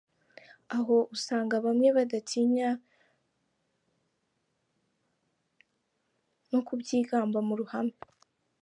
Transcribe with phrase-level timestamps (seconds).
[0.75, 2.69] Aho usanga bamwe badatinya
[6.51, 7.95] no kubyigamba mu ruhame.